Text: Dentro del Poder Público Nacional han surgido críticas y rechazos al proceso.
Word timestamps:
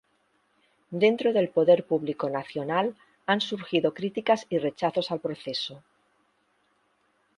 Dentro 1.03 1.31
del 1.31 1.49
Poder 1.49 1.85
Público 1.85 2.27
Nacional 2.27 2.95
han 3.27 3.39
surgido 3.39 3.93
críticas 3.93 4.47
y 4.49 4.57
rechazos 4.57 5.11
al 5.11 5.19
proceso. 5.19 5.83